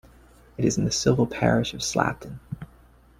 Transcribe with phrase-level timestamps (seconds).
[0.57, 2.39] It is in the civil parish of Slapton.